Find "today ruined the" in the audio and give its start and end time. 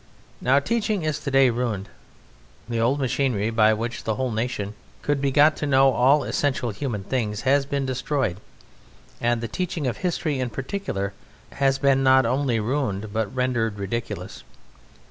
1.19-2.79